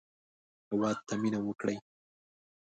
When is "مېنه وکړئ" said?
1.21-1.77